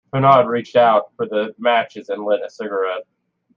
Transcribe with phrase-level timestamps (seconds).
[0.15, 3.03] Hanaud reached out for the matches and lit a cigarette.